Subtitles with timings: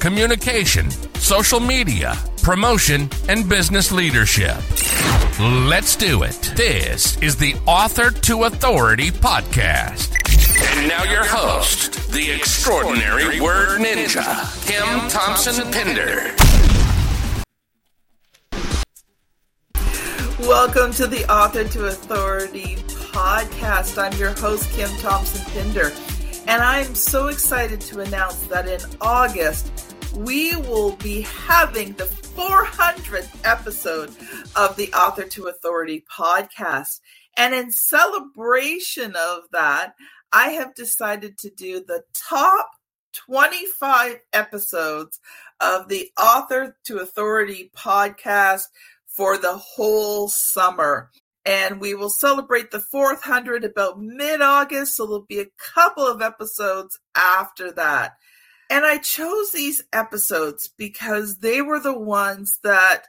[0.00, 4.56] communication, social media, promotion, and business leadership.
[5.40, 6.52] Let's do it.
[6.56, 10.14] This is the Author to Authority podcast.
[10.78, 16.34] And now your host, the extraordinary word ninja, Kim Thompson Pinder.
[20.40, 22.76] Welcome to the Author to Authority
[23.14, 23.96] podcast.
[23.96, 25.90] I'm your host, Kim Thompson Pinder,
[26.46, 29.72] and I'm so excited to announce that in August,
[30.14, 34.10] we will be having the 400th episode
[34.54, 37.00] of the Author to Authority podcast.
[37.36, 39.94] And in celebration of that,
[40.32, 42.70] I have decided to do the top
[43.14, 45.20] 25 episodes
[45.60, 48.64] of the Author to Authority podcast
[49.06, 51.10] for the whole summer.
[51.46, 54.96] And we will celebrate the 400 about mid August.
[54.96, 58.16] So there'll be a couple of episodes after that.
[58.70, 63.04] And I chose these episodes because they were the ones that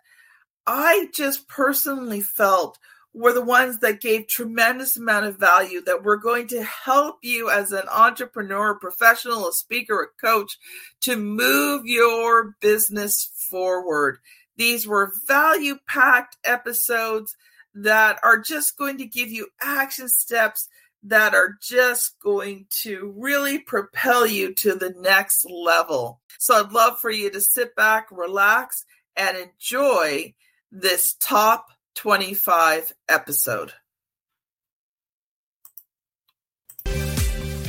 [0.68, 2.78] I just personally felt
[3.16, 7.50] were the ones that gave tremendous amount of value that were going to help you
[7.50, 10.58] as an entrepreneur, professional, a speaker, a coach
[11.00, 14.18] to move your business forward.
[14.58, 17.38] These were value packed episodes
[17.76, 20.70] that are just going to give you action steps
[21.04, 26.22] that are just going to really propel you to the next level.
[26.40, 30.34] So I'd love for you to sit back, relax, and enjoy
[30.72, 33.74] this top 25 episode.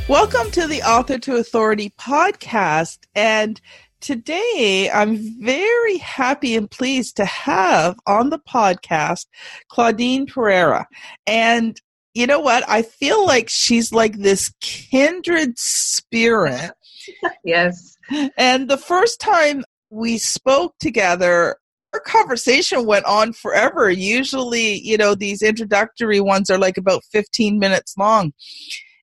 [0.08, 2.98] Welcome to the Author to Authority podcast.
[3.16, 3.60] And
[4.00, 9.26] today I'm very happy and pleased to have on the podcast
[9.68, 10.86] Claudine Pereira.
[11.26, 11.80] And
[12.14, 12.64] you know what?
[12.68, 16.72] I feel like she's like this kindred spirit.
[17.44, 17.96] yes.
[18.38, 21.56] And the first time we spoke together,
[21.92, 23.90] our conversation went on forever.
[23.90, 28.32] Usually, you know, these introductory ones are like about 15 minutes long.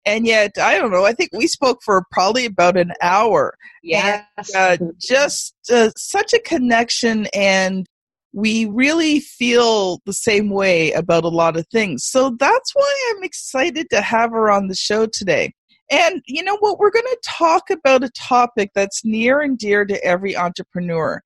[0.06, 3.56] And yet, I don't know, I think we spoke for probably about an hour.
[3.84, 4.26] Yes.
[4.54, 7.88] And, uh, just uh, such a connection and
[8.34, 12.04] we really feel the same way about a lot of things.
[12.04, 15.54] So that's why I'm excited to have her on the show today.
[15.92, 16.80] And you know what?
[16.80, 21.22] We're going to talk about a topic that's near and dear to every entrepreneur,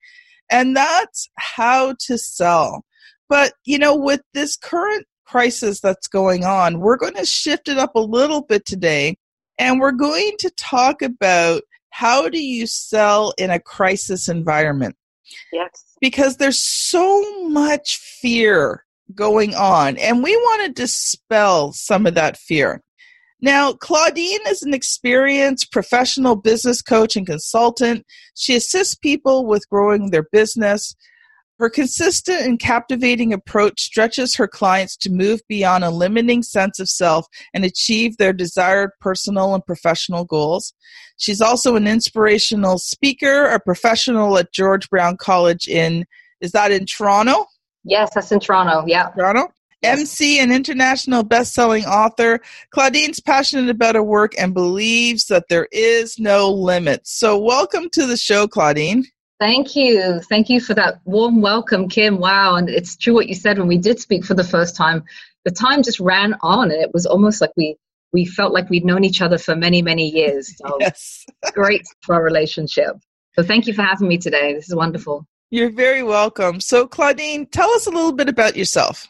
[0.52, 2.84] and that's how to sell.
[3.30, 7.78] But you know, with this current crisis that's going on, we're going to shift it
[7.78, 9.18] up a little bit today,
[9.58, 14.96] and we're going to talk about how do you sell in a crisis environment.
[15.52, 22.16] Yes because there's so much fear going on, and we want to dispel some of
[22.16, 22.82] that fear.
[23.40, 28.06] Now, Claudine is an experienced professional business coach and consultant.
[28.36, 30.96] She assists people with growing their business,
[31.59, 36.90] her consistent and captivating approach stretches her clients to move beyond a limiting sense of
[36.90, 40.73] self and achieve their desired personal and professional goals.
[41.17, 46.06] She's also an inspirational speaker, a professional at George Brown College in,
[46.41, 47.46] is that in Toronto?
[47.84, 48.84] Yes, that's in Toronto.
[48.85, 49.09] Yeah.
[49.09, 49.51] Toronto?
[49.81, 50.00] Yes.
[50.00, 52.40] MC and international best-selling author.
[52.72, 57.07] Claudine's passionate about her work and believes that there is no limit.
[57.07, 59.06] So welcome to the show, Claudine.
[59.40, 60.20] Thank you.
[60.22, 62.18] Thank you for that warm welcome, Kim.
[62.18, 62.56] Wow.
[62.56, 65.03] And it's true what you said when we did speak for the first time.
[65.46, 67.78] The time just ran on and it was almost like we
[68.14, 70.53] we felt like we'd known each other for many, many years.
[70.58, 71.26] So yes.
[71.53, 72.96] great for our relationship.
[73.34, 74.53] So thank you for having me today.
[74.53, 75.28] This is wonderful.
[75.52, 76.59] You're very welcome.
[76.59, 79.08] So Claudine, tell us a little bit about yourself.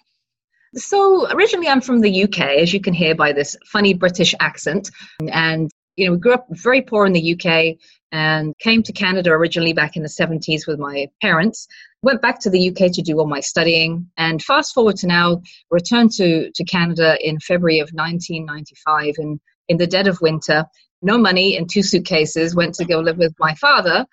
[0.76, 4.92] So originally I'm from the UK, as you can hear by this funny British accent.
[5.32, 7.76] And you know, we grew up very poor in the UK
[8.12, 11.68] and came to Canada originally back in the 70s with my parents.
[12.04, 15.42] Went back to the UK to do all my studying, and fast forward to now,
[15.72, 20.64] returned to, to Canada in February of 1995 in, in the dead of winter.
[21.02, 24.06] No money and two suitcases, went to go live with my father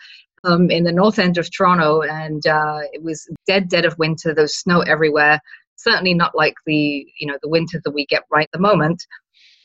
[0.45, 4.35] um, in the north end of Toronto, and uh, it was dead, dead of winter.
[4.35, 5.41] There was snow everywhere.
[5.77, 9.05] Certainly not like the you know the winter that we get right at the moment.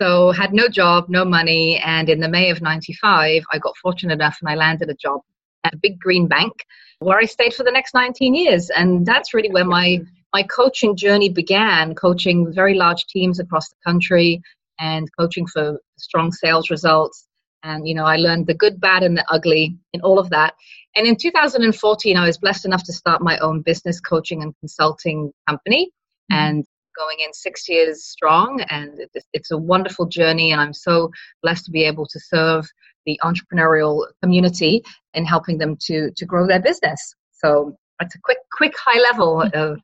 [0.02, 4.14] So had no job, no money, and in the May of '95, I got fortunate
[4.14, 5.22] enough and I landed a job
[5.64, 6.66] at a big green bank
[7.00, 8.70] where I stayed for the next 19 years.
[8.70, 10.02] And that's really where my,
[10.34, 14.42] my coaching journey began, coaching very large teams across the country
[14.80, 17.28] and coaching for strong sales results.
[17.64, 20.54] And, you know, I learned the good, bad, and the ugly in all of that.
[20.96, 25.32] And in 2014, I was blessed enough to start my own business coaching and consulting
[25.48, 25.92] company.
[26.32, 26.42] Mm-hmm.
[26.42, 26.66] And
[27.00, 29.00] going in six years strong and
[29.34, 31.10] it's a wonderful journey and i'm so
[31.42, 32.66] blessed to be able to serve
[33.06, 37.16] the entrepreneurial community and helping them to to grow their business.
[37.32, 39.80] So that's a quick quick high level of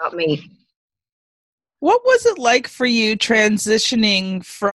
[0.00, 0.50] about me.
[1.80, 4.70] What was it like for you transitioning from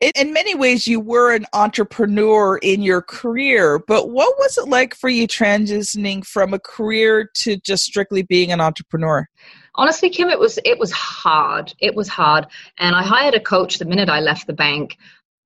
[0.00, 4.94] in many ways you were an entrepreneur in your career but what was it like
[4.94, 9.26] for you transitioning from a career to just strictly being an entrepreneur
[9.74, 12.46] honestly kim it was it was hard it was hard
[12.78, 14.96] and i hired a coach the minute i left the bank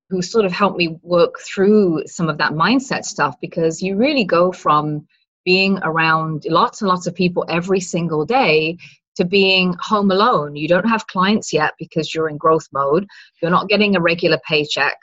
[0.09, 4.23] who sort of helped me work through some of that mindset stuff because you really
[4.23, 5.07] go from
[5.43, 8.77] being around lots and lots of people every single day
[9.15, 10.55] to being home alone.
[10.55, 13.07] You don't have clients yet because you're in growth mode.
[13.41, 14.97] You're not getting a regular paycheck.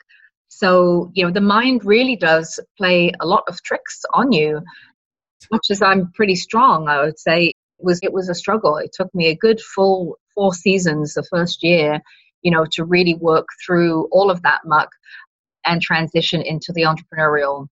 [0.49, 4.57] So, you know, the mind really does play a lot of tricks on you.
[4.57, 8.77] As much as I'm pretty strong, I would say was it was a struggle.
[8.77, 12.01] It took me a good full four seasons the first year
[12.43, 14.89] you know, to really work through all of that muck
[15.65, 17.67] and transition into the entrepreneurial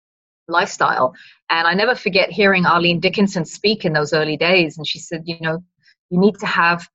[0.47, 1.13] lifestyle.
[1.49, 4.77] And I never forget hearing Arlene Dickinson speak in those early days.
[4.77, 5.63] And she said, you know,
[6.09, 6.87] you need to have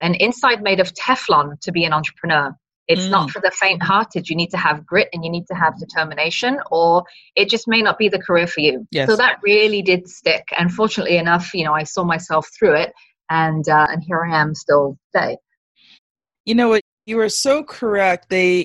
[0.00, 2.54] an inside made of Teflon to be an entrepreneur.
[2.88, 3.10] It's mm.
[3.10, 4.28] not for the faint hearted.
[4.28, 7.04] You need to have grit and you need to have determination, or
[7.36, 8.86] it just may not be the career for you.
[8.90, 9.08] Yes.
[9.08, 10.48] So that really did stick.
[10.58, 12.92] And fortunately enough, you know, I saw myself through it,
[13.30, 15.36] and uh, and here I am still today.
[16.44, 16.82] You know what?
[17.06, 18.28] You are so correct.
[18.30, 18.64] They,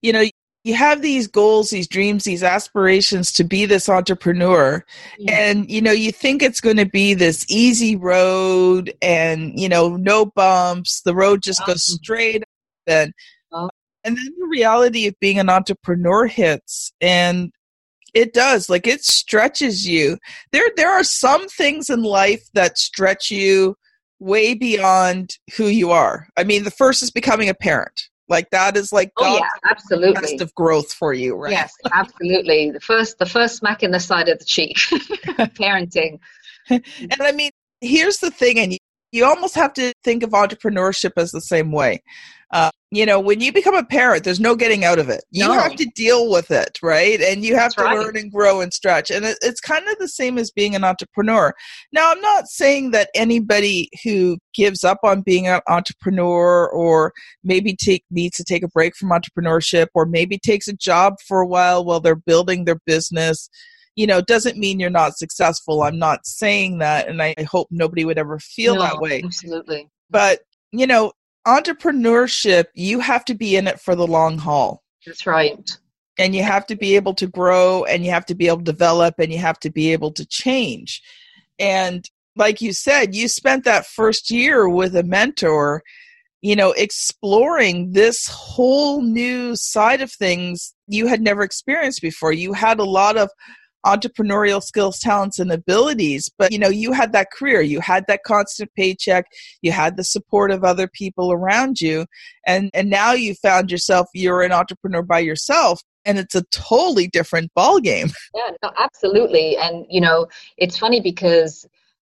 [0.00, 0.24] you know,
[0.64, 4.84] you have these goals, these dreams, these aspirations to be this entrepreneur.
[5.18, 5.34] Yeah.
[5.34, 9.96] And, you know, you think it's going to be this easy road and, you know,
[9.96, 11.02] no bumps.
[11.02, 12.48] The road just goes straight up.
[12.86, 13.12] and,
[14.04, 17.52] and then the reality of being an entrepreneur hits and
[18.14, 20.18] it does like it stretches you
[20.52, 23.76] there there are some things in life that stretch you
[24.22, 26.28] way beyond who you are.
[26.36, 28.08] I mean, the first is becoming a parent.
[28.28, 31.50] Like that is like oh yeah, absolutely best of growth for you, right?
[31.50, 32.70] Yes, absolutely.
[32.70, 34.76] The first, the first smack in the side of the cheek,
[35.58, 36.18] parenting.
[36.70, 36.82] and
[37.20, 37.50] I mean,
[37.80, 38.78] here's the thing, and
[39.12, 42.02] you, almost have to think of entrepreneurship as the same way.
[42.52, 45.24] Uh, you know, when you become a parent, there's no getting out of it.
[45.30, 45.54] You no.
[45.54, 47.18] have to deal with it, right?
[47.22, 47.98] And you have That's to right.
[47.98, 49.10] learn and grow and stretch.
[49.10, 51.54] And it, it's kind of the same as being an entrepreneur.
[51.92, 57.74] Now, I'm not saying that anybody who gives up on being an entrepreneur or maybe
[57.74, 61.46] take needs to take a break from entrepreneurship or maybe takes a job for a
[61.46, 63.48] while while they're building their business
[63.96, 67.68] you know doesn't mean you're not successful i'm not saying that and i, I hope
[67.70, 70.40] nobody would ever feel no, that way absolutely but
[70.72, 71.12] you know
[71.46, 74.82] entrepreneurship, you have to be in it for the long haul.
[75.06, 75.70] That's right.
[76.18, 78.64] And you have to be able to grow and you have to be able to
[78.64, 81.02] develop and you have to be able to change.
[81.58, 85.82] And like you said, you spent that first year with a mentor,
[86.42, 92.32] you know, exploring this whole new side of things you had never experienced before.
[92.32, 93.30] You had a lot of
[93.84, 96.30] entrepreneurial skills, talents, and abilities.
[96.38, 99.26] But you know, you had that career, you had that constant paycheck,
[99.60, 102.06] you had the support of other people around you,
[102.46, 105.82] and and now you found yourself you're an entrepreneur by yourself.
[106.04, 108.08] And it's a totally different ball game.
[108.34, 109.56] Yeah, no, absolutely.
[109.56, 110.26] And you know,
[110.56, 111.66] it's funny because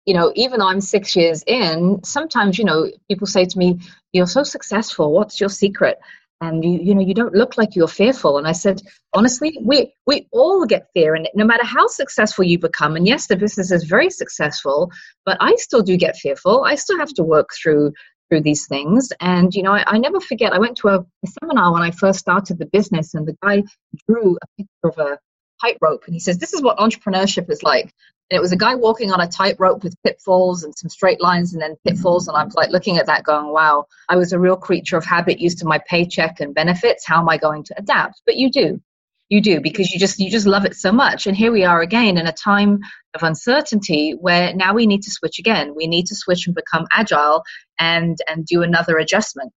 [0.07, 3.79] you know, even though I'm six years in, sometimes, you know, people say to me,
[4.13, 5.13] You're so successful.
[5.13, 5.99] What's your secret?
[6.43, 8.37] And you you know you don't look like you're fearful.
[8.37, 8.83] And i said
[9.15, 13.29] honestly we we all get fear and no matter how successful you become and yes
[13.29, 14.91] the business is very successful
[15.25, 16.65] but i still do get fearful.
[16.65, 17.93] I still have to work through
[18.29, 19.13] through these things.
[19.21, 21.91] And you know i, I never forget i went to a, a seminar when i
[21.91, 23.63] first started the business and the guy
[24.09, 25.19] drew a picture of a
[25.63, 27.95] tightrope and he says this is what entrepreneurship is like
[28.33, 31.53] and it was a guy walking on a tightrope with pitfalls and some straight lines
[31.53, 32.29] and then pitfalls.
[32.29, 35.05] And I was like looking at that going, wow, I was a real creature of
[35.05, 37.07] habit used to my paycheck and benefits.
[37.07, 38.23] How am I going to adapt?
[38.25, 38.81] But you do.
[39.29, 41.27] You do because you just you just love it so much.
[41.27, 42.81] And here we are again in a time
[43.13, 45.75] of uncertainty where now we need to switch again.
[45.75, 47.43] We need to switch and become agile
[47.79, 49.53] and and do another adjustment.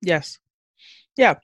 [0.00, 0.38] Yes.
[1.16, 1.34] Yeah.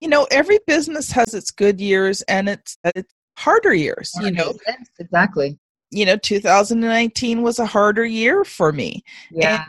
[0.00, 4.54] You know, every business has its good years and its its harder years, you know.
[4.66, 5.58] Yes, exactly.
[5.90, 9.04] You know 2019 was a harder year for me.
[9.30, 9.64] Yeah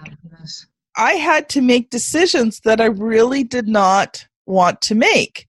[0.97, 5.47] i had to make decisions that i really did not want to make.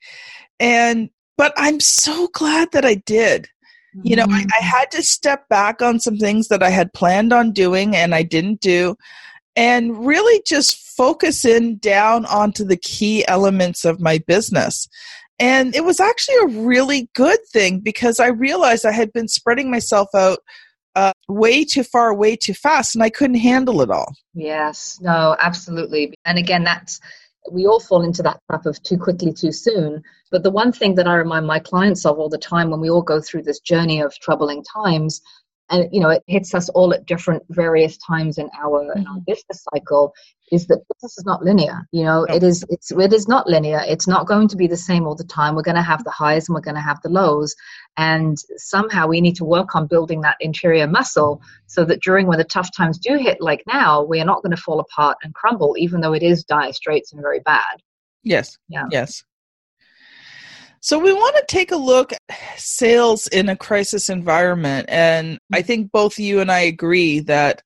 [0.59, 3.49] And but i'm so glad that i did.
[4.03, 7.33] You know, I, I had to step back on some things that I had planned
[7.33, 8.95] on doing and I didn't do,
[9.57, 14.87] and really just focus in down onto the key elements of my business.
[15.39, 19.71] And it was actually a really good thing because I realized I had been spreading
[19.71, 20.39] myself out
[20.95, 24.15] uh, way too far, way too fast, and I couldn't handle it all.
[24.33, 26.15] Yes, no, absolutely.
[26.25, 27.01] And again, that's
[27.53, 30.03] we all fall into that trap of too quickly, too soon.
[30.31, 32.91] But the one thing that I remind my clients of all the time when we
[32.91, 35.21] all go through this journey of troubling times
[35.71, 38.99] and you know it hits us all at different various times in our, mm-hmm.
[38.99, 39.25] in our mm-hmm.
[39.27, 40.13] business cycle
[40.53, 43.83] is that business is not linear you know it is it's it is not linear.
[43.87, 45.55] It's not going to be the same all the time.
[45.55, 47.55] We're going to have the highs and we're going to have the lows.
[47.97, 52.39] And somehow we need to work on building that interior muscle so that during when
[52.39, 55.35] the tough times do hit like now we are not going to fall apart and
[55.35, 57.83] crumble even though it is dire straits and very bad.
[58.23, 58.59] Yes.
[58.69, 58.87] Yeah.
[58.91, 59.23] Yes
[60.87, 62.21] so we want to take a look at
[62.59, 64.87] sales in a crisis environment.
[64.89, 65.67] And I mm-hmm.
[65.67, 67.61] think both you and I agree that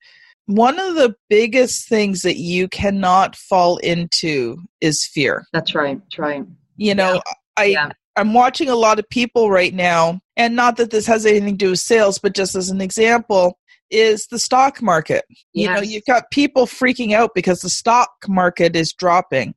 [0.46, 5.44] one of the biggest things that you cannot fall into is fear.
[5.52, 6.00] That's right.
[6.00, 6.46] That's right.
[6.78, 7.32] You know, yeah.
[7.58, 7.92] I yeah.
[8.16, 11.64] I'm watching a lot of people right now, and not that this has anything to
[11.66, 13.58] do with sales, but just as an example,
[13.90, 15.26] is the stock market.
[15.52, 15.68] Yes.
[15.68, 19.54] You know, you've got people freaking out because the stock market is dropping.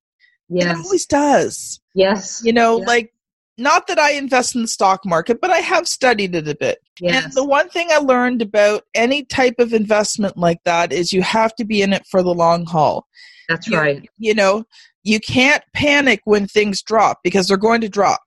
[0.50, 0.66] Yes.
[0.66, 1.80] It always does.
[1.96, 2.42] Yes.
[2.44, 2.88] You know, yes.
[2.88, 3.14] like
[3.58, 6.80] not that I invest in the stock market, but I have studied it a bit.
[7.00, 7.26] Yes.
[7.26, 11.22] And the one thing I learned about any type of investment like that is you
[11.22, 13.08] have to be in it for the long haul.
[13.50, 14.10] That's you, right.
[14.18, 14.64] You know,
[15.04, 18.22] you can't panic when things drop because they're going to drop.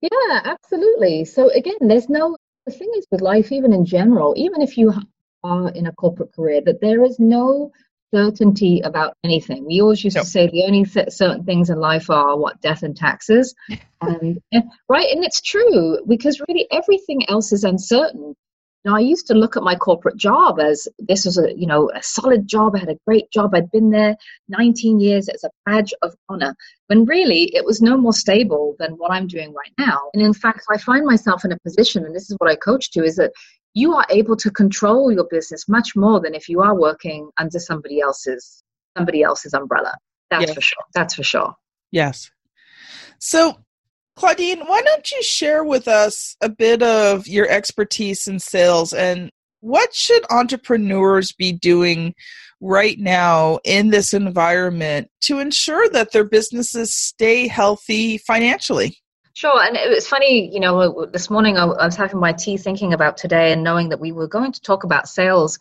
[0.00, 1.24] Yeah, absolutely.
[1.24, 4.92] So again, there's no the thing is with life, even in general, even if you
[5.44, 7.72] are in a corporate career, that there is no
[8.12, 9.64] certainty about anything.
[9.66, 12.96] We always used to say the only certain things in life are what death and
[12.96, 13.54] taxes,
[14.00, 14.40] and
[14.88, 18.34] right, and it's true because really everything else is uncertain.
[18.84, 21.90] Now, I used to look at my corporate job as this was a you know
[21.94, 22.74] a solid job.
[22.74, 23.54] I had a great job.
[23.54, 24.16] I'd been there
[24.48, 25.28] 19 years.
[25.28, 26.54] It's a badge of honor.
[26.88, 30.10] When really it was no more stable than what I'm doing right now.
[30.14, 32.90] And in fact, I find myself in a position, and this is what I coach
[32.92, 33.32] to, is that
[33.74, 37.58] you are able to control your business much more than if you are working under
[37.58, 38.62] somebody else's
[38.96, 39.96] somebody else's umbrella.
[40.30, 40.54] That's yes.
[40.54, 40.82] for sure.
[40.94, 41.54] That's for sure.
[41.90, 42.30] Yes.
[43.18, 43.58] So,
[44.16, 49.30] Claudine, why don't you share with us a bit of your expertise in sales and
[49.60, 52.14] what should entrepreneurs be doing
[52.60, 58.98] right now in this environment to ensure that their businesses stay healthy financially?
[59.34, 62.92] Sure, and it was funny, you know, this morning I was having my tea thinking
[62.92, 65.58] about today and knowing that we were going to talk about sales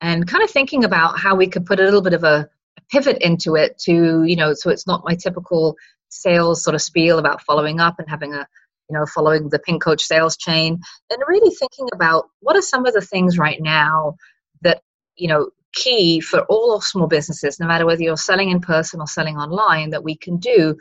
[0.00, 2.48] and kind of thinking about how we could put a little bit of a
[2.92, 5.76] pivot into it to, you know, so it's not my typical
[6.10, 8.46] sales sort of spiel about following up and having a,
[8.88, 12.86] you know, following the pink coach sales chain and really thinking about what are some
[12.86, 14.14] of the things right now
[14.62, 14.80] that,
[15.16, 19.08] you know, key for all small businesses, no matter whether you're selling in person or
[19.08, 20.76] selling online, that we can do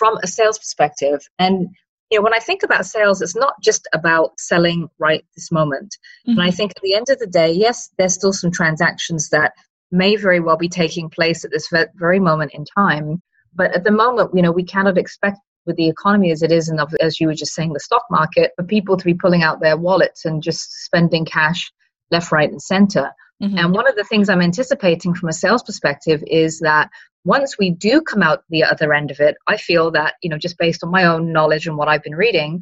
[0.00, 1.20] from a sales perspective.
[1.38, 1.68] And
[2.10, 5.96] you know, when I think about sales, it's not just about selling right this moment.
[6.26, 6.30] Mm-hmm.
[6.32, 6.56] And I mm-hmm.
[6.56, 9.52] think at the end of the day, yes, there's still some transactions that
[9.92, 13.22] may very well be taking place at this very moment in time.
[13.54, 16.70] But at the moment, you know, we cannot expect with the economy as it is,
[16.70, 19.60] and as you were just saying, the stock market, for people to be pulling out
[19.60, 21.70] their wallets and just spending cash
[22.10, 23.12] left, right, and center.
[23.42, 23.58] Mm-hmm.
[23.58, 26.90] And one of the things I'm anticipating from a sales perspective is that
[27.24, 30.38] once we do come out the other end of it, I feel that, you know,
[30.38, 32.60] just based on my own knowledge and what I've been reading,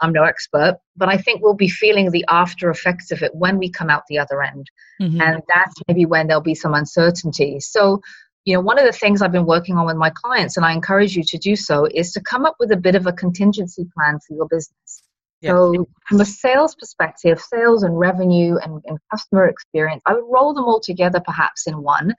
[0.00, 3.58] I'm no expert, but I think we'll be feeling the after effects of it when
[3.58, 4.70] we come out the other end.
[5.00, 5.20] Mm-hmm.
[5.20, 7.60] And that's maybe when there'll be some uncertainty.
[7.60, 8.00] So,
[8.44, 10.72] you know, one of the things I've been working on with my clients, and I
[10.72, 13.86] encourage you to do so, is to come up with a bit of a contingency
[13.96, 15.02] plan for your business.
[15.50, 20.54] So, from a sales perspective, sales and revenue and, and, customer experience, I would roll
[20.54, 22.14] them all together perhaps in one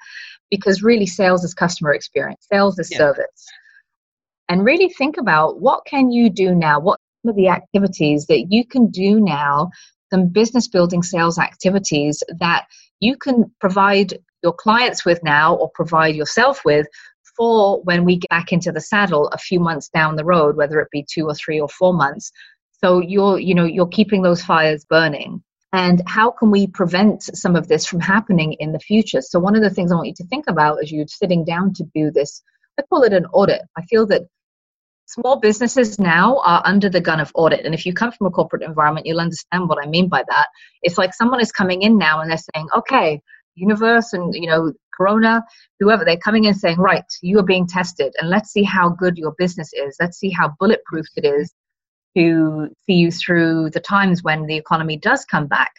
[0.50, 3.48] because really sales is customer experience, sales is service.
[4.50, 6.80] And really think about what can you do now?
[6.80, 9.72] What are the activities that you can do now,
[10.12, 12.66] some business building sales activities that
[13.00, 16.88] you can provide your clients with now or provide yourself with
[17.36, 20.80] for when we get back into the saddle a few months down the road, whether
[20.80, 22.32] it be two or three or four months,
[22.84, 25.44] so you're, you know, you're keeping those fires burning.
[25.74, 29.22] And how can we prevent some of this from happening in the future?
[29.22, 31.74] So one of the things I want you to think about as you're sitting down
[31.74, 32.42] to do this,
[32.80, 33.62] I call it an audit.
[33.78, 34.24] I feel that
[35.06, 37.66] small businesses now are under the gun of audit.
[37.66, 40.48] And if you come from a corporate environment, you'll understand what I mean by that.
[40.82, 43.22] It's like someone is coming in now and they're saying, okay,
[43.56, 45.44] universe and you know corona
[45.80, 49.18] whoever they're coming in saying right you are being tested and let's see how good
[49.18, 51.54] your business is let's see how bulletproof it is
[52.16, 55.74] to see you through the times when the economy does come back.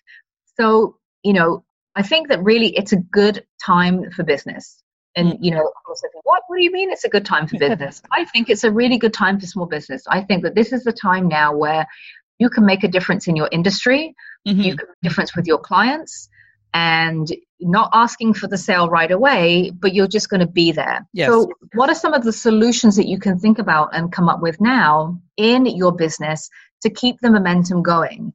[0.58, 1.64] So, you know,
[1.94, 4.82] I think that really it's a good time for business.
[5.16, 5.72] And you know,
[6.24, 8.02] what what do you mean it's a good time for business?
[8.12, 10.04] I think it's a really good time for small business.
[10.08, 11.86] I think that this is the time now where
[12.38, 14.14] you can make a difference in your industry,
[14.46, 14.60] mm-hmm.
[14.60, 16.28] you can make a difference with your clients,
[16.74, 21.06] and not asking for the sale right away, but you're just going to be there.
[21.14, 21.30] Yes.
[21.30, 24.42] So, what are some of the solutions that you can think about and come up
[24.42, 26.48] with now in your business
[26.82, 28.32] to keep the momentum going?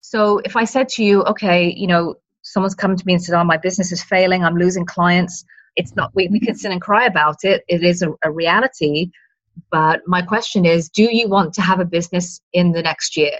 [0.00, 3.38] So, if I said to you, okay, you know, someone's come to me and said,
[3.38, 5.44] oh, my business is failing, I'm losing clients.
[5.76, 7.64] It's not we, we can sit and cry about it.
[7.68, 9.10] It is a, a reality.
[9.70, 13.32] But my question is do you want to have a business in the next year?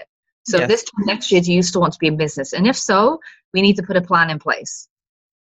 [0.47, 0.67] So yes.
[0.67, 2.53] this time next year do you still want to be in business?
[2.53, 3.19] And if so
[3.53, 4.87] we need to put a plan in place.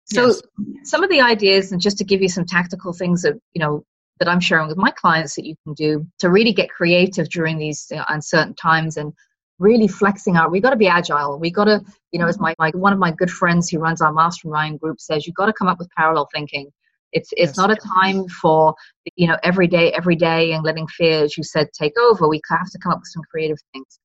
[0.07, 0.43] So yes.
[0.85, 3.85] some of the ideas and just to give you some tactical things that you know
[4.19, 7.59] that i'm sharing with my clients that you can do to really get creative during
[7.59, 9.13] these you know, uncertain times and
[9.59, 10.51] really flexing out.
[10.51, 11.39] We got to be agile.
[11.39, 14.01] We got to, you know, as my, my one of my good friends who runs
[14.01, 16.71] our mastermind group says, you've got to come up with parallel thinking.
[17.13, 17.57] It's it's yes.
[17.57, 18.75] not a time for
[19.15, 22.27] you know every day, every day, and letting fear, as you said, take over.
[22.27, 24.01] We have to come up with some creative things.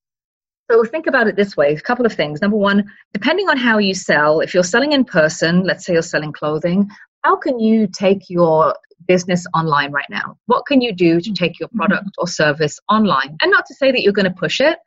[0.69, 2.39] So think about it this way: a couple of things.
[2.39, 6.03] Number one, depending on how you sell, if you're selling in person, let's say you're
[6.03, 6.87] selling clothing,
[7.23, 8.75] how can you take your
[9.07, 10.37] business online right now?
[10.45, 11.79] What can you do to take your mm-hmm.
[11.79, 13.37] product or service online?
[13.41, 14.77] And not to say that you're going to push it,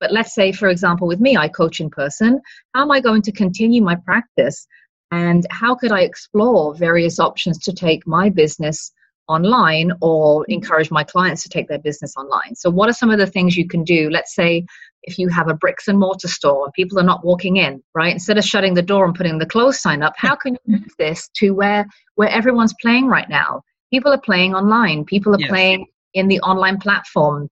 [0.00, 2.40] but let's say, for example, with me, I coach in person.
[2.74, 4.66] How am I going to continue my practice
[5.10, 8.92] and how could I explore various options to take my business
[9.30, 10.52] online or mm-hmm.
[10.52, 12.54] encourage my clients to take their business online.
[12.54, 14.10] So, what are some of the things you can do?
[14.10, 14.66] Let's say
[15.02, 18.12] if you have a bricks and mortar store and people are not walking in, right?
[18.12, 20.92] Instead of shutting the door and putting the close sign up, how can you move
[20.98, 23.62] this to where where everyone's playing right now?
[23.92, 25.04] People are playing online.
[25.04, 25.48] People are yes.
[25.48, 27.48] playing in the online platform,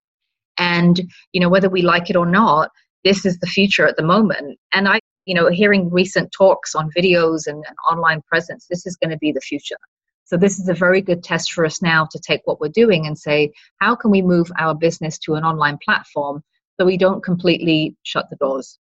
[0.59, 1.01] and
[1.33, 2.71] you know whether we like it or not,
[3.05, 4.59] this is the future at the moment.
[4.73, 8.97] And I you know, hearing recent talks on videos and, and online presence, this is
[8.97, 9.77] going to be the future.
[10.25, 13.07] So this is a very good test for us now to take what we're doing
[13.07, 16.43] and say, how can we move our business to an online platform
[16.79, 18.79] so we don't completely shut the doors?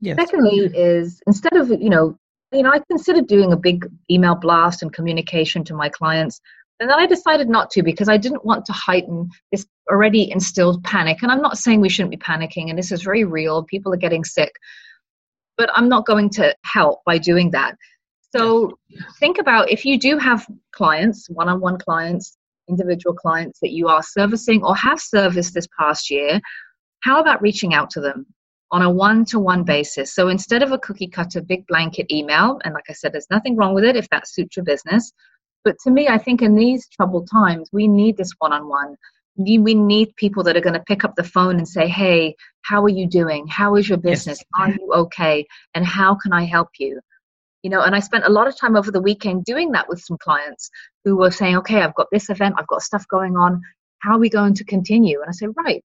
[0.00, 0.16] Yes.
[0.16, 2.16] Secondly, is instead of you know,
[2.52, 6.40] you know, I considered doing a big email blast and communication to my clients,
[6.80, 10.82] and then I decided not to because I didn't want to heighten this already instilled
[10.84, 11.22] panic.
[11.22, 13.62] And I'm not saying we shouldn't be panicking, and this is very real.
[13.62, 14.52] People are getting sick,
[15.56, 17.76] but I'm not going to help by doing that.
[18.34, 18.78] So
[19.20, 22.36] think about if you do have clients, one on one clients,
[22.68, 26.40] individual clients that you are servicing or have serviced this past year,
[27.02, 28.26] how about reaching out to them
[28.70, 30.14] on a one to one basis?
[30.14, 33.56] So instead of a cookie cutter big blanket email, and like I said, there's nothing
[33.56, 35.12] wrong with it if that suits your business.
[35.64, 38.96] But to me, I think in these troubled times, we need this one on one
[39.36, 42.82] we need people that are going to pick up the phone and say, Hey, how
[42.82, 43.46] are you doing?
[43.46, 44.38] How is your business?
[44.38, 44.46] Yes.
[44.58, 45.46] Are you okay?
[45.74, 47.00] And how can I help you?
[47.62, 50.00] You know, and I spent a lot of time over the weekend doing that with
[50.00, 50.70] some clients
[51.04, 53.62] who were saying, Okay, I've got this event, I've got stuff going on.
[54.00, 55.20] How are we going to continue?
[55.20, 55.82] And I said, Right,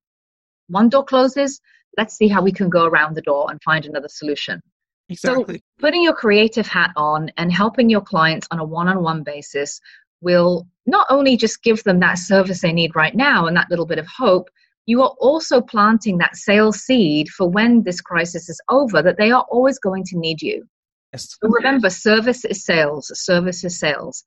[0.68, 1.60] one door closes,
[1.98, 4.62] let's see how we can go around the door and find another solution.
[5.10, 5.56] Exactly.
[5.56, 9.24] So putting your creative hat on and helping your clients on a one on one
[9.24, 9.80] basis
[10.22, 13.86] will not only just give them that service they need right now and that little
[13.86, 14.50] bit of hope,
[14.86, 19.32] you are also planting that sales seed for when this crisis is over that they
[19.32, 20.66] are always going to need you.
[21.14, 21.38] Yes.
[21.42, 24.24] So remember, service is sales, service is sales.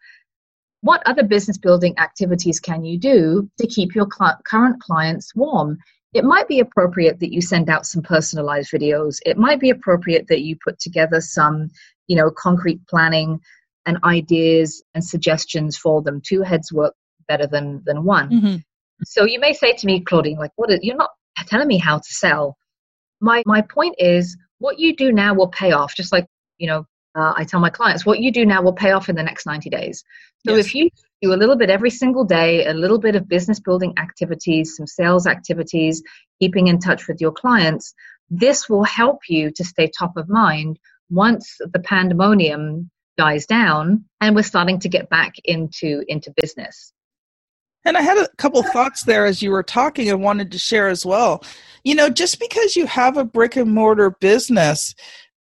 [0.82, 5.78] What other business building activities can you do to keep your cl- current clients warm?
[6.12, 9.18] It might be appropriate that you send out some personalized videos.
[9.24, 11.70] It might be appropriate that you put together some,
[12.08, 13.40] you know, concrete planning
[13.86, 16.20] and ideas and suggestions for them.
[16.20, 16.94] Two heads work
[17.28, 18.30] better than than one.
[18.30, 18.56] Mm-hmm.
[19.04, 20.70] So you may say to me, Claudine, like, what?
[20.70, 21.10] Are, you're not
[21.46, 22.56] telling me how to sell.
[23.20, 25.94] My my point is, what you do now will pay off.
[25.94, 26.26] Just like
[26.58, 29.16] you know, uh, I tell my clients, what you do now will pay off in
[29.16, 30.04] the next 90 days.
[30.46, 30.66] So yes.
[30.66, 30.90] if you
[31.22, 34.86] do a little bit every single day, a little bit of business building activities, some
[34.86, 36.02] sales activities,
[36.40, 37.94] keeping in touch with your clients,
[38.30, 40.78] this will help you to stay top of mind
[41.10, 46.92] once the pandemonium dies down and we're starting to get back into into business.
[47.84, 50.88] And i had a couple thoughts there as you were talking and wanted to share
[50.88, 51.44] as well.
[51.84, 54.94] You know just because you have a brick and mortar business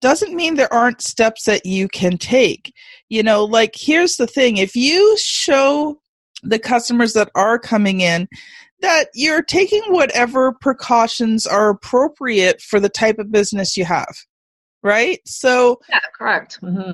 [0.01, 2.71] doesn't mean there aren't steps that you can take
[3.09, 5.99] you know like here's the thing if you show
[6.43, 8.27] the customers that are coming in
[8.81, 14.13] that you're taking whatever precautions are appropriate for the type of business you have
[14.83, 15.19] right?
[15.25, 16.59] So yeah correct.
[16.61, 16.91] Mm-hmm.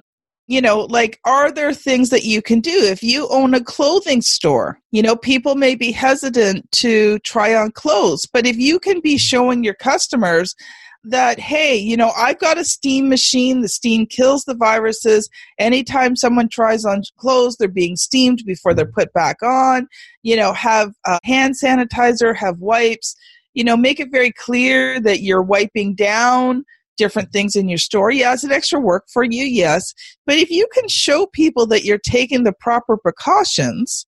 [0.47, 2.71] you know, like, are there things that you can do?
[2.71, 7.71] If you own a clothing store, you know, people may be hesitant to try on
[7.71, 10.55] clothes, but if you can be showing your customers
[11.03, 15.29] that hey you know i've got a steam machine the steam kills the viruses.
[15.57, 19.87] Anytime someone tries on clothes they're being steamed before they're put back on.
[20.23, 23.15] You know have a hand sanitizer have wipes.
[23.53, 26.65] You know make it very clear that you're wiping down
[26.97, 28.11] different things in your store.
[28.11, 29.93] Yeah it's an extra work for you yes.
[30.27, 34.05] But if you can show people that you're taking the proper precautions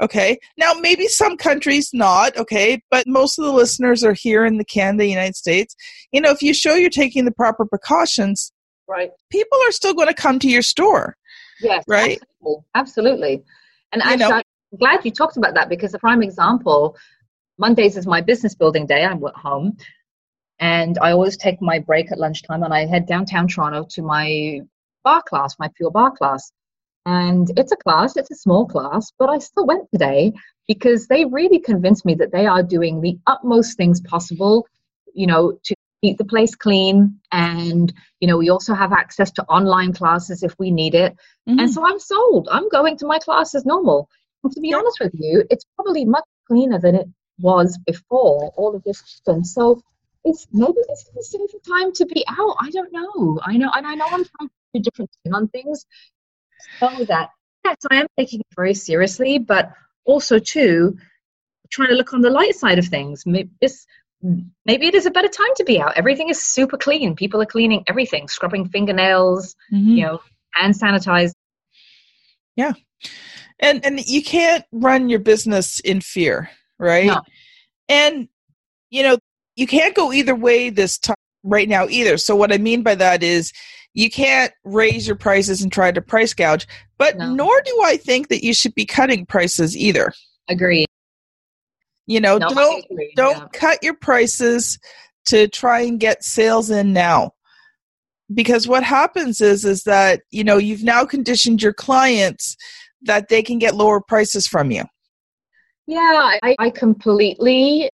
[0.00, 0.38] Okay.
[0.56, 4.64] Now, maybe some countries not, okay, but most of the listeners are here in the
[4.64, 5.74] Canada, United States.
[6.12, 8.52] You know, if you show you're taking the proper precautions,
[8.86, 11.16] right, people are still going to come to your store.
[11.60, 11.84] Yes.
[11.88, 12.20] Right.
[12.22, 12.64] Absolutely.
[12.74, 13.44] absolutely.
[13.92, 16.96] And you actually, know, I'm glad you talked about that because a prime example,
[17.58, 19.04] Mondays is my business building day.
[19.04, 19.76] I'm at home.
[20.60, 24.60] And I always take my break at lunchtime and I head downtown Toronto to my
[25.04, 26.52] barre class, my Pure Barre class.
[27.06, 30.32] And it's a class, it's a small class, but I still went today
[30.66, 34.66] because they really convinced me that they are doing the utmost things possible,
[35.14, 37.18] you know, to keep the place clean.
[37.32, 41.16] And, you know, we also have access to online classes if we need it.
[41.48, 41.60] Mm-hmm.
[41.60, 42.48] And so I'm sold.
[42.50, 44.08] I'm going to my class as normal.
[44.44, 44.76] And to be yeah.
[44.76, 47.08] honest with you, it's probably much cleaner than it
[47.38, 49.46] was before all of this happened.
[49.46, 49.80] So
[50.24, 52.56] it's maybe this is a safer time to be out.
[52.60, 53.40] I don't know.
[53.42, 55.86] I know, and I know I'm trying to do different on things
[56.78, 57.30] so that
[57.64, 59.72] yes, I am taking it very seriously, but
[60.04, 60.96] also too
[61.70, 63.24] trying to look on the light side of things.
[63.26, 63.50] Maybe
[64.64, 65.96] maybe it is a better time to be out.
[65.96, 67.14] Everything is super clean.
[67.14, 69.90] People are cleaning everything, scrubbing fingernails, mm-hmm.
[69.90, 70.20] you know,
[70.52, 71.32] hand sanitize.
[72.56, 72.72] Yeah.
[73.60, 77.06] And and you can't run your business in fear, right?
[77.06, 77.22] No.
[77.88, 78.28] And
[78.90, 79.18] you know,
[79.56, 82.16] you can't go either way this time right now either.
[82.16, 83.52] So what I mean by that is
[83.94, 86.66] you can't raise your prices and try to price gouge,
[86.98, 87.34] but no.
[87.34, 90.12] nor do I think that you should be cutting prices either.
[90.48, 90.86] Agreed.
[92.06, 92.84] You know, no, don't
[93.16, 93.46] don't yeah.
[93.52, 94.78] cut your prices
[95.26, 97.32] to try and get sales in now.
[98.32, 102.56] Because what happens is is that, you know, you've now conditioned your clients
[103.02, 104.84] that they can get lower prices from you.
[105.86, 107.90] Yeah, I, I completely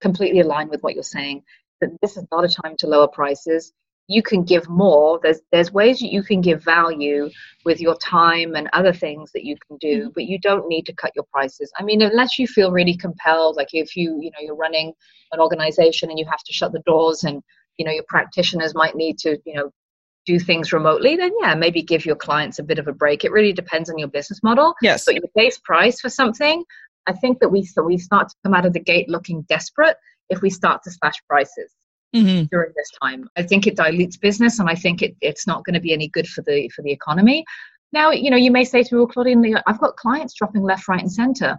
[0.00, 1.42] completely align with what you're saying.
[1.80, 3.72] That this is not a time to lower prices
[4.10, 5.20] you can give more.
[5.22, 7.30] There's there's ways that you can give value
[7.64, 10.08] with your time and other things that you can do mm-hmm.
[10.14, 11.72] but you don't need to cut your prices.
[11.78, 14.92] I mean unless you feel really compelled like if you you know you're running
[15.32, 17.40] an organization and you have to shut the doors and
[17.78, 19.70] you know your practitioners might need to you know
[20.26, 23.24] do things remotely then yeah maybe give your clients a bit of a break.
[23.24, 24.74] It really depends on your business model.
[24.82, 25.04] Yes.
[25.04, 26.64] But your base price for something
[27.06, 29.96] i think that we so we start to come out of the gate looking desperate
[30.28, 31.72] if we start to slash prices
[32.14, 32.44] mm-hmm.
[32.50, 33.28] during this time.
[33.36, 36.08] I think it dilutes business, and I think it, it's not going to be any
[36.08, 37.44] good for the for the economy.
[37.92, 40.88] Now, you know, you may say to me, "Well, Claudine, I've got clients dropping left,
[40.88, 41.58] right, and center,"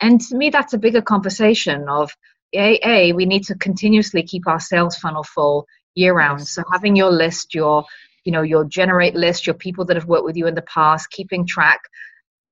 [0.00, 2.10] and to me, that's a bigger conversation of
[2.54, 6.46] a, a we need to continuously keep our sales funnel full year round.
[6.46, 7.84] So having your list, your
[8.24, 11.10] you know your generate list, your people that have worked with you in the past,
[11.10, 11.80] keeping track.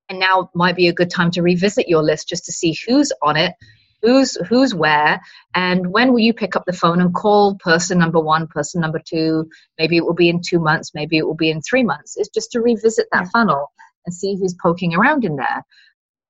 [0.09, 3.11] And now might be a good time to revisit your list just to see who's
[3.21, 3.53] on it
[4.01, 5.19] who's who's where
[5.55, 9.01] and when will you pick up the phone and call person number one person number
[9.03, 12.15] two maybe it will be in two months maybe it will be in three months
[12.17, 13.29] it's just to revisit that yeah.
[13.31, 13.71] funnel
[14.05, 15.63] and see who's poking around in there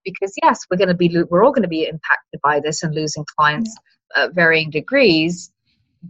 [0.04, 2.96] because yes we're going to be we're all going to be impacted by this and
[2.96, 3.76] losing clients
[4.16, 4.24] yeah.
[4.24, 5.52] at varying degrees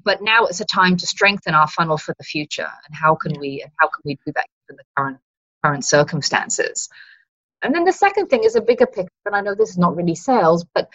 [0.03, 3.33] but now it's a time to strengthen our funnel for the future and how can
[3.33, 3.39] yeah.
[3.39, 5.17] we and how can we do that in the current
[5.63, 6.87] current circumstances
[7.63, 9.95] and then the second thing is a bigger picture and i know this is not
[9.95, 10.87] really sales but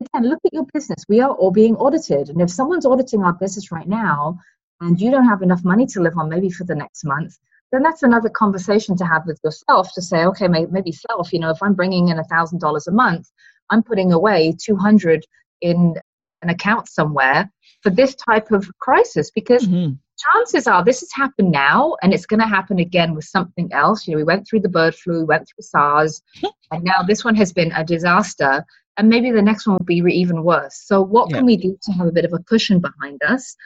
[0.00, 1.04] again, look at your business.
[1.08, 2.28] We are all being audited.
[2.30, 4.38] And if someone's auditing our business right now
[4.80, 7.38] and you don't have enough money to live on maybe for the next month,
[7.72, 11.50] then that's another conversation to have with yourself to say, okay, maybe self, you know,
[11.50, 13.30] if I'm bringing in a thousand dollars a month,
[13.70, 15.24] I'm putting away 200
[15.60, 15.94] in
[16.42, 17.50] an account somewhere
[17.82, 19.92] for this type of crisis because mm-hmm.
[20.32, 24.06] chances are this has happened now and it's going to happen again with something else.
[24.06, 26.22] You know, we went through the bird flu, we went through SARS,
[26.72, 28.64] and now this one has been a disaster
[28.96, 30.82] and maybe the next one will be even worse.
[30.84, 31.38] So, what yeah.
[31.38, 33.56] can we do to have a bit of a cushion behind us,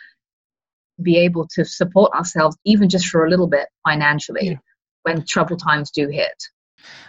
[1.02, 4.56] be able to support ourselves even just for a little bit financially yeah.
[5.02, 6.44] when trouble times do hit?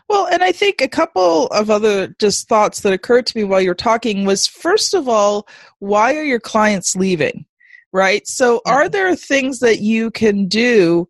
[0.07, 3.61] Well, and I think a couple of other just thoughts that occurred to me while
[3.61, 5.47] you're talking was first of all,
[5.79, 7.45] why are your clients leaving?
[7.91, 8.27] Right?
[8.27, 11.07] So, are there things that you can do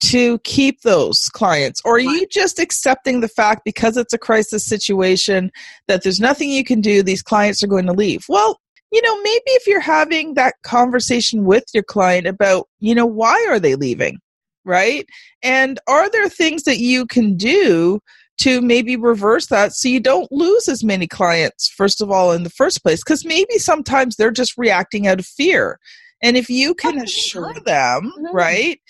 [0.00, 1.80] to keep those clients?
[1.84, 5.50] Or are you just accepting the fact because it's a crisis situation
[5.88, 8.24] that there's nothing you can do, these clients are going to leave?
[8.28, 8.60] Well,
[8.92, 13.46] you know, maybe if you're having that conversation with your client about, you know, why
[13.48, 14.18] are they leaving?
[14.66, 15.06] right?
[15.42, 18.00] And are there things that you can do
[18.38, 22.42] to maybe reverse that so you don't lose as many clients, first of all, in
[22.42, 23.02] the first place?
[23.02, 25.78] Because maybe sometimes they're just reacting out of fear.
[26.22, 28.36] And if you can assure them, mm-hmm.
[28.36, 28.80] right?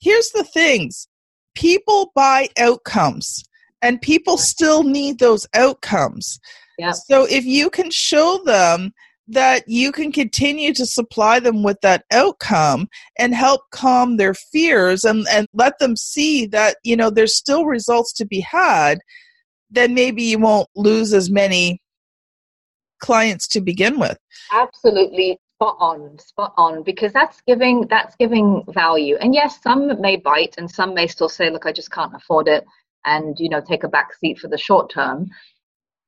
[0.00, 1.08] Here's the things
[1.54, 3.44] people buy outcomes,
[3.82, 6.38] and people still need those outcomes.
[6.78, 6.94] Yep.
[7.06, 8.92] So if you can show them
[9.28, 15.04] that you can continue to supply them with that outcome and help calm their fears
[15.04, 18.98] and, and let them see that you know there's still results to be had
[19.70, 21.80] then maybe you won't lose as many
[23.00, 24.18] clients to begin with
[24.52, 29.16] absolutely spot on spot on because that's giving that's giving value.
[29.16, 32.46] And yes some may bite and some may still say look i just can't afford
[32.46, 32.64] it
[33.06, 35.28] and you know take a back seat for the short term.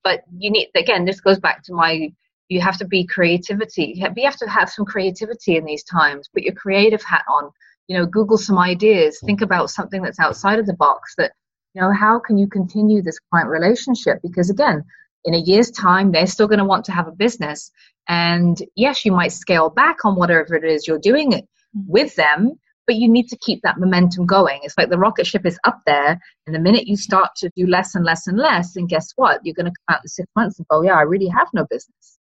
[0.04, 2.12] But you need again this goes back to my
[2.50, 3.92] you have to be creativity.
[3.96, 6.28] You have to have some creativity in these times.
[6.32, 7.50] Put your creative hat on.
[7.88, 9.18] You know google some ideas.
[9.24, 11.32] Think about something that's outside of the box that
[11.72, 14.18] you know how can you continue this client relationship?
[14.22, 14.84] Because again
[15.24, 17.70] in a year's time they're still going to want to have a business
[18.09, 21.81] and yes you might scale back on whatever it is you're doing mm-hmm.
[21.87, 24.61] with them but you need to keep that momentum going.
[24.62, 27.66] It's like the rocket ship is up there, and the minute you start to do
[27.66, 29.40] less and less and less, and guess what?
[29.44, 31.66] You're going to come out the six months and go, yeah, I really have no
[31.68, 32.18] business.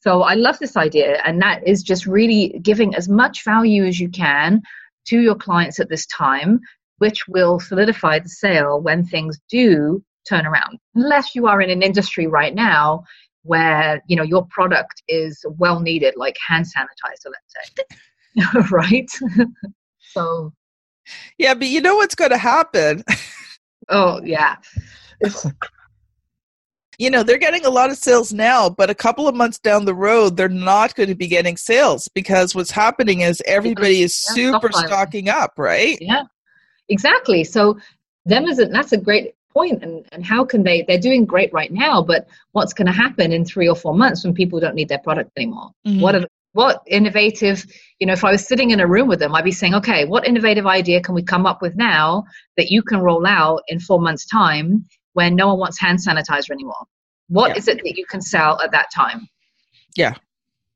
[0.00, 4.00] So I love this idea, and that is just really giving as much value as
[4.00, 4.62] you can
[5.08, 6.60] to your clients at this time,
[6.96, 10.78] which will solidify the sale when things do turn around.
[10.94, 13.04] Unless you are in an industry right now
[13.42, 19.10] where you know your product is well needed, like hand sanitizer, let's say, right?
[20.00, 20.52] so,
[21.38, 23.04] yeah, but you know what's going to happen?
[23.88, 24.56] oh yeah.
[26.98, 29.84] you know they're getting a lot of sales now but a couple of months down
[29.84, 34.14] the road they're not going to be getting sales because what's happening is everybody is
[34.14, 36.24] super stocking up right yeah
[36.88, 37.76] exactly so
[38.26, 41.52] them is a, that's a great point and, and how can they they're doing great
[41.52, 44.74] right now but what's going to happen in three or four months when people don't
[44.74, 46.00] need their product anymore mm-hmm.
[46.00, 47.66] what are, what innovative
[47.98, 50.04] you know if i was sitting in a room with them i'd be saying okay
[50.04, 52.24] what innovative idea can we come up with now
[52.56, 54.84] that you can roll out in four months time
[55.18, 56.84] when no one wants hand sanitizer anymore?
[57.28, 57.56] What yeah.
[57.56, 59.28] is it that you can sell at that time?
[59.96, 60.14] Yeah.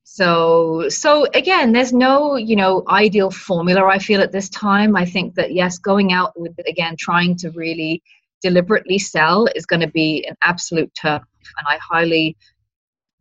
[0.03, 4.97] So so again, there's no, you know, ideal formula I feel at this time.
[4.97, 8.03] I think that yes, going out with again trying to really
[8.43, 11.21] deliberately sell is going to be an absolute turn
[11.59, 12.37] and I highly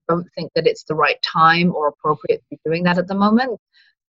[0.08, 3.16] don't think that it's the right time or appropriate to be doing that at the
[3.16, 3.60] moment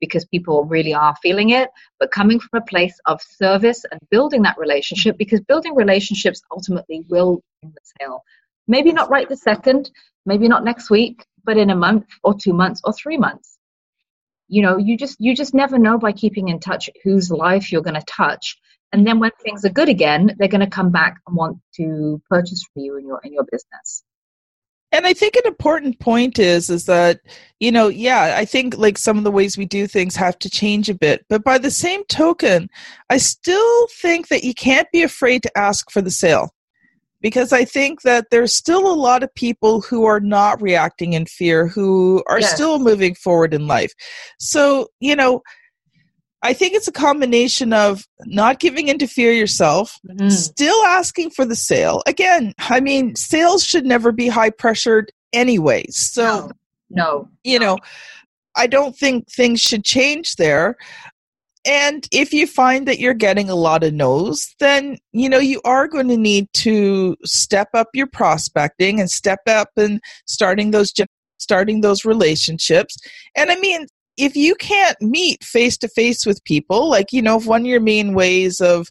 [0.00, 1.70] because people really are feeling it,
[2.00, 7.04] but coming from a place of service and building that relationship because building relationships ultimately
[7.08, 8.22] will bring the sale.
[8.66, 9.90] Maybe not right the second,
[10.26, 13.58] maybe not next week, but in a month or two months or three months.
[14.48, 17.80] You know, you just you just never know by keeping in touch whose life you're
[17.80, 18.58] going to touch.
[18.92, 22.20] And then when things are good again, they're going to come back and want to
[22.28, 24.04] purchase from you in your in your business.
[24.94, 27.20] And i think an important point is is that
[27.60, 30.50] you know yeah i think like some of the ways we do things have to
[30.50, 31.24] change a bit.
[31.30, 32.68] But by the same token
[33.08, 36.50] i still think that you can't be afraid to ask for the sale.
[37.22, 41.24] Because i think that there's still a lot of people who are not reacting in
[41.24, 42.52] fear who are yes.
[42.52, 43.94] still moving forward in life.
[44.38, 45.40] So you know
[46.42, 50.28] I think it's a combination of not giving in to fear yourself, mm-hmm.
[50.28, 52.02] still asking for the sale.
[52.06, 55.96] Again, I mean, sales should never be high pressured anyways.
[55.96, 56.50] So,
[56.90, 57.66] no, no you no.
[57.66, 57.78] know,
[58.56, 60.76] I don't think things should change there.
[61.64, 65.60] And if you find that you're getting a lot of no's, then you know you
[65.64, 70.92] are going to need to step up your prospecting and step up and starting those
[71.38, 72.96] starting those relationships.
[73.36, 77.38] And I mean, if you can't meet face to face with people, like, you know,
[77.38, 78.88] if one of your main ways of,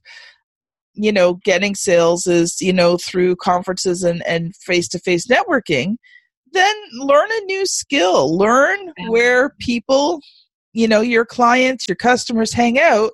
[0.94, 5.96] you know, getting sales is, you know, through conferences and, and face-to-face networking,
[6.52, 8.38] then learn a new skill.
[8.38, 10.20] Learn where people,
[10.74, 13.12] you know, your clients, your customers hang out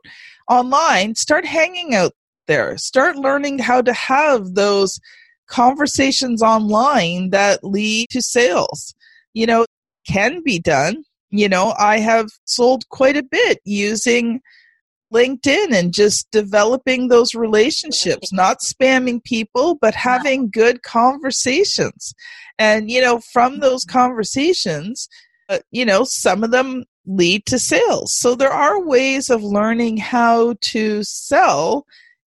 [0.49, 1.13] online.
[1.13, 2.13] Start hanging out
[2.47, 2.77] there.
[2.77, 4.99] Start learning how to have those
[5.47, 8.95] conversations online that lead to sales.
[9.33, 9.65] You know,
[10.07, 14.41] can be done you know, I have sold quite a bit using
[15.13, 22.13] LinkedIn and just developing those relationships, not spamming people, but having good conversations.
[22.59, 25.07] And, you know, from those conversations,
[25.49, 28.13] uh, you know, some of them lead to sales.
[28.13, 31.85] So there are ways of learning how to sell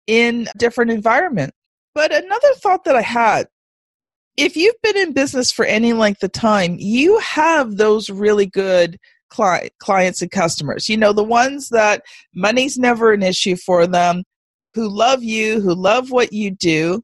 [0.06, 1.52] in different environment.
[1.94, 3.48] But another thought that I had
[4.38, 8.96] if you've been in business for any length of time, you have those really good
[9.30, 10.88] cli- clients and customers.
[10.88, 12.02] You know, the ones that
[12.34, 14.22] money's never an issue for them,
[14.74, 17.02] who love you, who love what you do.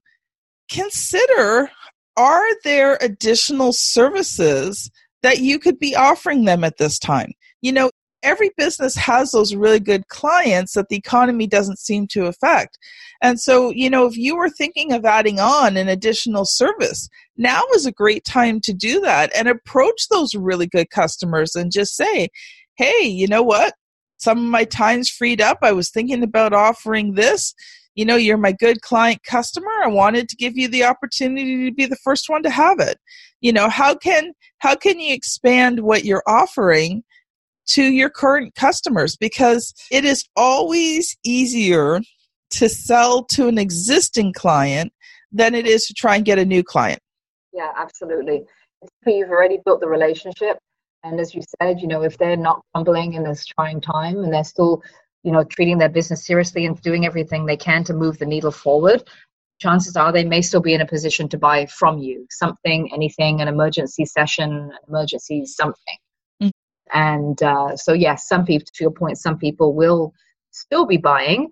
[0.70, 1.70] Consider
[2.16, 4.88] are there additional services
[5.24, 7.32] that you could be offering them at this time?
[7.62, 7.90] You know,
[8.24, 12.78] every business has those really good clients that the economy doesn't seem to affect.
[13.22, 17.62] And so, you know, if you were thinking of adding on an additional service, now
[17.74, 21.94] is a great time to do that and approach those really good customers and just
[21.94, 22.28] say,
[22.76, 23.74] hey, you know what?
[24.18, 25.58] Some of my time's freed up.
[25.62, 27.54] I was thinking about offering this.
[27.94, 29.70] You know, you're my good client customer.
[29.84, 32.98] I wanted to give you the opportunity to be the first one to have it.
[33.40, 37.04] You know, how can how can you expand what you're offering
[37.66, 42.00] to your current customers because it is always easier
[42.50, 44.92] to sell to an existing client
[45.32, 47.00] than it is to try and get a new client.
[47.52, 48.44] Yeah, absolutely.
[49.06, 50.58] You've already built the relationship.
[51.02, 54.32] And as you said, you know, if they're not crumbling in this trying time and
[54.32, 54.82] they're still,
[55.22, 58.50] you know, treating their business seriously and doing everything they can to move the needle
[58.50, 59.02] forward,
[59.58, 63.40] chances are they may still be in a position to buy from you something, anything,
[63.40, 65.98] an emergency session, an emergency something.
[66.94, 70.14] And uh, so, yes, some people, to your point, some people will
[70.52, 71.50] still be buying,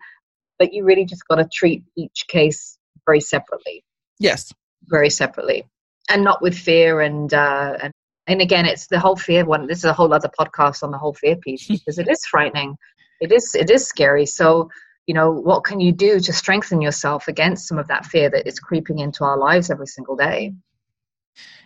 [0.59, 3.85] but you really just got to treat each case very separately.
[4.21, 4.53] Yes,
[4.85, 5.65] very separately,
[6.09, 7.93] and not with fear and uh, and
[8.29, 9.67] and again, it's the whole fear one.
[9.67, 12.77] This is a whole other podcast on the whole fear piece because it is frightening.
[13.21, 14.27] It is it is scary.
[14.27, 14.71] So
[15.09, 18.47] you know what can you do to strengthen yourself against some of that fear that
[18.47, 20.53] is creeping into our lives every single day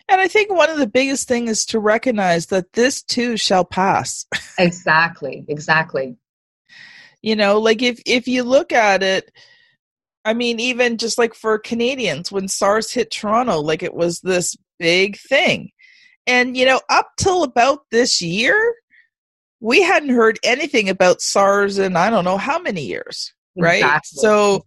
[0.09, 3.65] and I think one of the biggest things is to recognize that this too shall
[3.65, 4.27] pass.
[4.59, 6.17] exactly, exactly.
[7.23, 9.33] You know, like if if you look at it,
[10.25, 14.57] I mean, even just like for Canadians, when SARS hit Toronto, like it was this
[14.79, 15.71] big thing.
[16.27, 18.75] And, you know, up till about this year,
[19.61, 23.77] we hadn't heard anything about SARS in I don't know how many years, right?
[23.77, 24.19] Exactly.
[24.21, 24.67] So,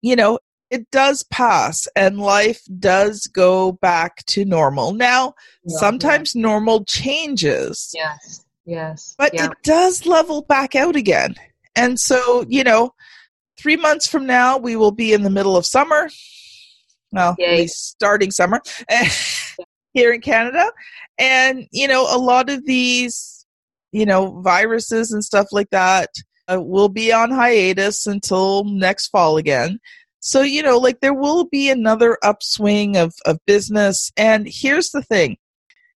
[0.00, 0.38] you know,
[0.70, 4.92] it does pass and life does go back to normal.
[4.92, 6.42] Now, yeah, sometimes yeah.
[6.42, 7.90] normal changes.
[7.94, 8.44] Yes.
[8.66, 9.14] Yes.
[9.16, 9.46] But yeah.
[9.46, 11.34] it does level back out again.
[11.74, 12.92] And so, you know,
[13.58, 16.10] three months from now, we will be in the middle of summer.
[17.12, 17.34] Well,
[17.66, 18.60] starting summer
[19.94, 20.70] here in Canada.
[21.18, 23.46] And, you know, a lot of these,
[23.92, 26.10] you know, viruses and stuff like that
[26.52, 29.80] uh, will be on hiatus until next fall again.
[30.20, 34.10] So, you know, like there will be another upswing of, of business.
[34.16, 35.36] And here's the thing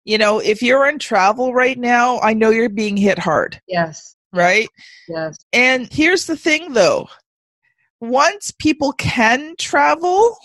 [0.05, 3.61] you know, if you're in travel right now, I know you're being hit hard.
[3.69, 4.17] Yes.
[4.33, 4.69] Right?
[5.09, 5.37] Yes.
[5.53, 7.09] And here's the thing though
[8.01, 10.37] once people can travel,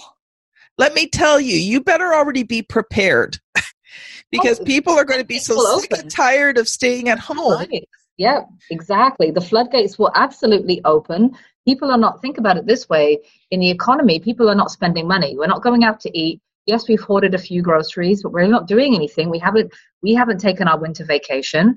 [0.78, 3.40] let me tell you, you better already be prepared
[4.32, 7.54] because oh, people are going to be so sick and tired of staying at home.
[7.54, 7.90] Right.
[8.18, 9.32] Yeah, exactly.
[9.32, 11.36] The floodgates will absolutely open
[11.68, 13.20] people are not think about it this way
[13.52, 15.36] in the economy people are not spending money.
[15.36, 16.40] We're not going out to eat.
[16.66, 19.30] Yes we've hoarded a few groceries but we're not doing anything.
[19.30, 21.76] We haven't we haven't taken our winter vacation.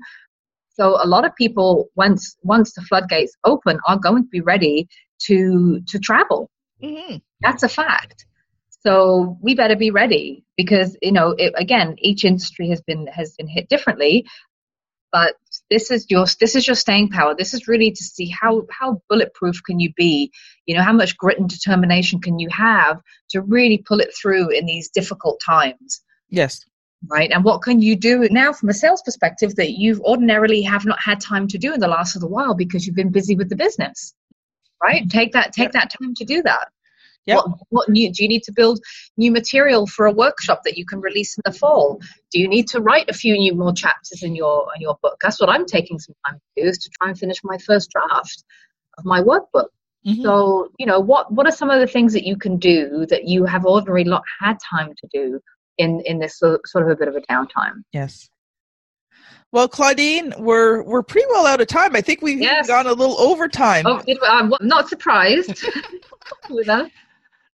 [0.69, 4.87] So a lot of people once once the floodgates open are going to be ready
[5.27, 6.49] to to travel.
[6.81, 7.17] Mm-hmm.
[7.41, 8.25] that's a fact.
[8.83, 13.35] So we better be ready because you know it, again each industry has been has
[13.37, 14.25] been hit differently
[15.11, 15.35] but
[15.71, 17.33] this is your this is your staying power.
[17.35, 20.31] This is really to see how how bulletproof can you be?
[20.65, 24.49] You know how much grit and determination can you have to really pull it through
[24.49, 26.03] in these difficult times?
[26.29, 26.65] Yes.
[27.07, 27.31] Right?
[27.31, 30.99] And what can you do now from a sales perspective that you ordinarily have not
[31.01, 33.55] had time to do in the last little while because you've been busy with the
[33.55, 34.13] business?
[34.83, 35.09] Right?
[35.09, 36.67] Take that take that time to do that
[37.27, 37.37] Yep.
[37.37, 38.79] What, what new do you need to build
[39.17, 41.99] new material for a workshop that you can release in the fall?
[42.31, 45.17] Do you need to write a few new more chapters in your in your book?
[45.21, 47.91] That's what I'm taking some time to do is to try and finish my first
[47.91, 48.43] draft
[48.97, 49.67] of my workbook.
[50.05, 50.23] Mm-hmm.
[50.23, 53.25] So, you know, what what are some of the things that you can do that
[53.25, 55.39] you have ordinarily not had time to do
[55.77, 57.83] in in this sort of a bit of a downtime?
[57.93, 58.29] Yes.
[59.51, 61.95] Well, Claudine, we're we're pretty well out of time.
[61.95, 62.67] I think we've yes.
[62.67, 63.85] gone a little overtime.
[63.85, 65.63] Oh, I'm not surprised
[66.49, 66.89] with that.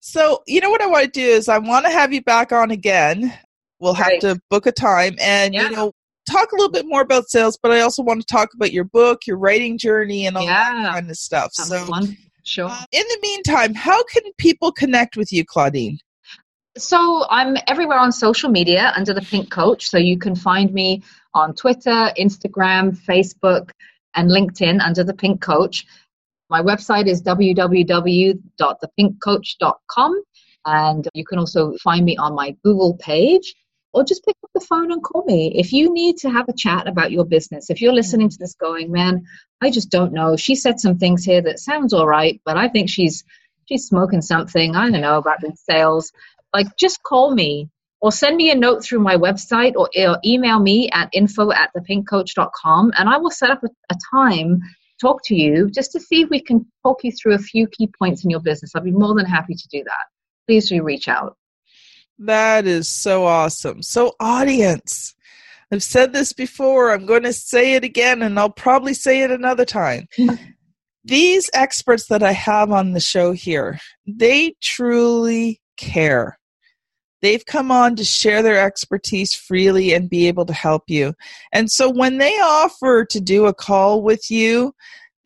[0.08, 2.52] So, you know what I want to do is I want to have you back
[2.52, 3.36] on again.
[3.80, 4.22] We'll have right.
[4.22, 5.64] to book a time and yeah.
[5.64, 5.94] you know
[6.30, 8.84] talk a little bit more about sales, but I also want to talk about your
[8.84, 10.84] book, your writing journey, and all yeah.
[10.84, 11.54] that kind of stuff.
[11.54, 12.16] so, fun.
[12.44, 12.70] sure.
[12.70, 15.98] Uh, in the meantime, how can people connect with you, Claudine?
[16.78, 19.90] So I'm everywhere on social media under the Pink Coach.
[19.90, 21.02] So you can find me
[21.34, 23.72] on Twitter, Instagram, Facebook,
[24.14, 25.88] and LinkedIn under the Pink Coach.
[26.50, 30.24] My website is www.thepinkcoach.com.
[30.68, 33.54] And you can also find me on my Google page
[33.94, 35.54] or just pick up the phone and call me.
[35.56, 38.56] If you need to have a chat about your business, if you're listening to this
[38.56, 39.24] going, man,
[39.62, 40.36] I just don't know.
[40.36, 43.24] She said some things here that sounds all right, but I think she's
[43.68, 44.76] she's smoking something.
[44.76, 46.12] I don't know about the sales.
[46.54, 47.70] Like just call me
[48.02, 51.72] or send me a note through my website or, or email me at info at
[51.76, 54.62] thepinkcoach.com and I will set up a, a time
[55.02, 57.90] talk to you just to see if we can talk you through a few key
[58.00, 58.72] points in your business.
[58.76, 60.06] I'd be more than happy to do that.
[60.48, 61.36] Please do reach out.
[62.18, 63.82] That is so awesome.
[63.82, 65.16] So, audience,
[65.72, 66.92] I've said this before.
[66.92, 70.08] I'm going to say it again, and I'll probably say it another time.
[71.04, 76.40] These experts that I have on the show here, they truly care.
[77.26, 81.16] They've come on to share their expertise freely and be able to help you.
[81.52, 84.76] And so when they offer to do a call with you,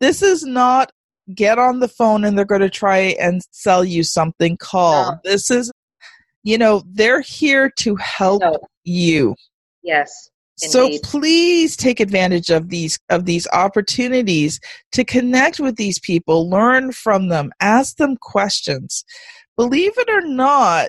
[0.00, 0.92] this is not
[1.34, 5.12] get on the phone and they're going to try and sell you something call.
[5.12, 5.18] No.
[5.24, 5.70] This is
[6.42, 8.56] you know, they're here to help no.
[8.84, 9.34] you.
[9.82, 10.30] Yes.
[10.56, 14.58] So please take advantage of these of these opportunities
[14.92, 19.04] to connect with these people, learn from them, ask them questions.
[19.58, 20.88] Believe it or not,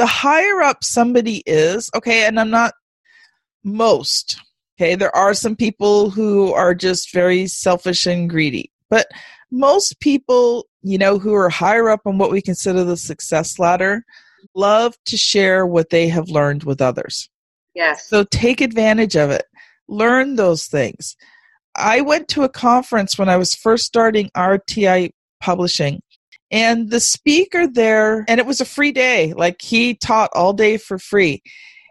[0.00, 2.72] the higher up somebody is, okay, and I'm not
[3.64, 4.40] most,
[4.74, 8.72] okay, there are some people who are just very selfish and greedy.
[8.88, 9.08] But
[9.50, 14.02] most people, you know, who are higher up on what we consider the success ladder,
[14.54, 17.28] love to share what they have learned with others.
[17.74, 18.08] Yes.
[18.08, 19.44] So take advantage of it.
[19.86, 21.14] Learn those things.
[21.74, 25.10] I went to a conference when I was first starting RTI
[25.42, 26.00] publishing,
[26.50, 30.76] and the speaker there, and it was a free day, like he taught all day
[30.76, 31.42] for free.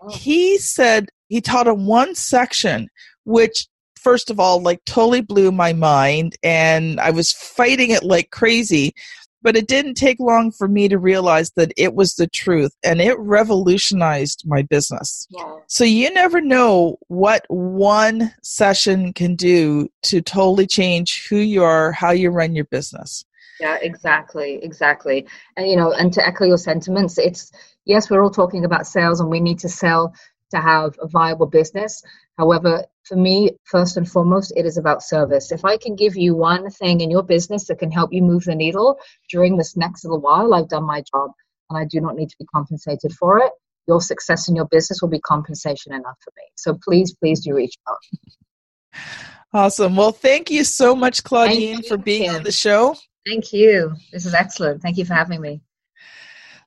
[0.03, 0.09] Oh.
[0.09, 2.89] He said he taught in one section,
[3.23, 8.31] which first of all like totally blew my mind and i was fighting it like
[8.31, 8.93] crazy
[9.41, 13.01] but it didn't take long for me to realize that it was the truth and
[13.01, 15.27] it revolutionized my business.
[15.29, 15.55] Yeah.
[15.67, 21.91] So you never know what one session can do to totally change who you are,
[21.91, 23.23] how you run your business.
[23.59, 25.27] Yeah, exactly, exactly.
[25.57, 27.51] And you know, and to echo your sentiments, it's
[27.85, 30.13] yes, we're all talking about sales and we need to sell
[30.51, 32.01] to have a viable business.
[32.37, 35.51] However, for me, first and foremost, it is about service.
[35.51, 38.45] If I can give you one thing in your business that can help you move
[38.45, 38.97] the needle
[39.29, 41.31] during this next little while, I've done my job
[41.69, 43.51] and I do not need to be compensated for it.
[43.87, 46.43] Your success in your business will be compensation enough for me.
[46.55, 47.97] So please, please do reach out.
[49.51, 49.95] Awesome.
[49.95, 52.95] Well, thank you so much, Claudine, for being on the show.
[53.25, 53.95] Thank you.
[54.11, 54.81] This is excellent.
[54.81, 55.61] Thank you for having me.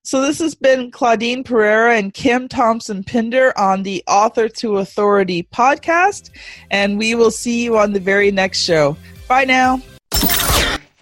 [0.04, 5.44] So this has been Claudine Pereira and Kim Thompson Pinder on the Author to Authority
[5.44, 6.30] podcast,
[6.72, 8.96] and we will see you on the very next show.
[9.28, 9.80] Bye now.